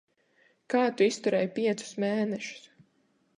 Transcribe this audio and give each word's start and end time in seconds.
Kā 0.73 0.79
tu 1.01 1.05
izturēji 1.09 1.51
piecus 1.59 1.93
mēnešus? 2.05 2.65